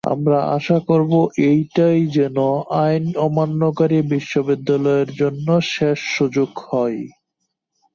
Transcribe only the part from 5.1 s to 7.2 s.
জন্য শেষ সুযোগ হয়।